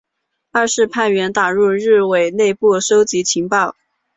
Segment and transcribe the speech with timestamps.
[0.49, 3.75] 二是派员打入日伪内部搜集情报。